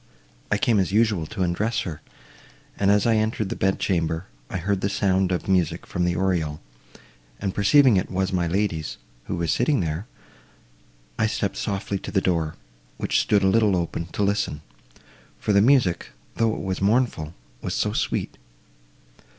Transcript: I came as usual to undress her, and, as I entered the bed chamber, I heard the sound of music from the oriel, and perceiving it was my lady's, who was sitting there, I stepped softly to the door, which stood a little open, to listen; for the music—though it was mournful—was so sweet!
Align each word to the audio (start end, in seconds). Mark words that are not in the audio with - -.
I 0.51 0.57
came 0.57 0.79
as 0.79 0.91
usual 0.91 1.27
to 1.27 1.43
undress 1.43 1.81
her, 1.81 2.01
and, 2.75 2.89
as 2.89 3.05
I 3.05 3.17
entered 3.17 3.49
the 3.49 3.55
bed 3.55 3.77
chamber, 3.77 4.25
I 4.49 4.57
heard 4.57 4.81
the 4.81 4.89
sound 4.89 5.31
of 5.31 5.47
music 5.47 5.85
from 5.85 6.05
the 6.05 6.15
oriel, 6.15 6.59
and 7.39 7.53
perceiving 7.53 7.97
it 7.97 8.09
was 8.09 8.33
my 8.33 8.47
lady's, 8.47 8.97
who 9.25 9.35
was 9.35 9.53
sitting 9.53 9.79
there, 9.79 10.07
I 11.19 11.27
stepped 11.27 11.57
softly 11.57 11.99
to 11.99 12.09
the 12.11 12.19
door, 12.19 12.55
which 12.97 13.19
stood 13.21 13.43
a 13.43 13.47
little 13.49 13.75
open, 13.77 14.07
to 14.07 14.23
listen; 14.23 14.63
for 15.37 15.53
the 15.53 15.61
music—though 15.61 16.51
it 16.51 16.61
was 16.61 16.81
mournful—was 16.81 17.75
so 17.75 17.93
sweet! 17.93 18.39